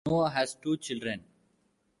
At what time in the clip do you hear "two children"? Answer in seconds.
0.55-1.23